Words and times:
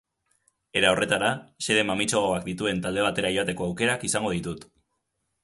Era 0.79 0.93
horretara, 0.93 1.29
xede 1.65 1.83
mamitsuagoak 1.89 2.47
dituen 2.49 2.81
talde 2.87 3.05
batera 3.09 3.33
joateko 3.37 3.69
aukerak 3.69 4.09
izango 4.11 4.35
ditut. 4.39 4.69